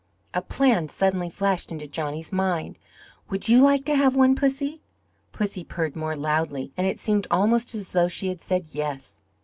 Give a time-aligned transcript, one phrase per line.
[0.33, 2.79] A plan suddenly flashed into Johnny's mind.
[3.29, 4.81] "Would you like to have one, Pussy?"
[5.31, 9.21] Pussy purred more loudly, and it seemed almost as though she had said yes.